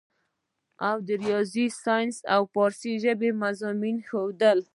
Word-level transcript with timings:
او 0.87 0.95
د 1.07 1.09
رياضي 1.23 1.65
سائنس 1.83 2.15
او 2.33 2.41
فارسي 2.53 2.93
ژبې 3.03 3.29
مضامين 3.43 3.97
ئې 4.01 4.05
ښودل 4.07 4.59